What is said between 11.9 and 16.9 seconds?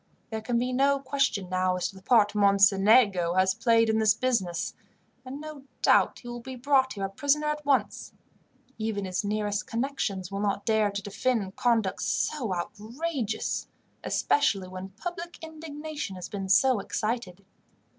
so outrageous, especially when public indignation has been so